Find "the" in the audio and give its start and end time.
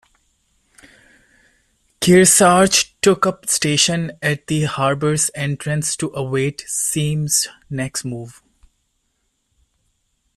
4.47-4.63